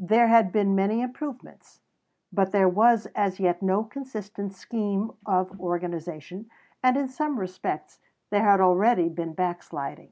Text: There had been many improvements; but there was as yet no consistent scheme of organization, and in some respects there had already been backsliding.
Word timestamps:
There 0.00 0.26
had 0.26 0.50
been 0.50 0.74
many 0.74 1.02
improvements; 1.02 1.80
but 2.32 2.50
there 2.50 2.68
was 2.68 3.06
as 3.14 3.38
yet 3.38 3.62
no 3.62 3.84
consistent 3.84 4.54
scheme 4.54 5.12
of 5.24 5.60
organization, 5.60 6.50
and 6.82 6.96
in 6.96 7.06
some 7.06 7.38
respects 7.38 8.00
there 8.30 8.42
had 8.42 8.60
already 8.60 9.08
been 9.08 9.34
backsliding. 9.34 10.10